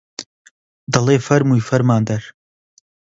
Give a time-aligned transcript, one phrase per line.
[0.93, 2.23] دەڵێ فەرمووی فەرماندەر